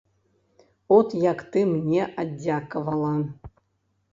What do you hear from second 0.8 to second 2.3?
От як ты мне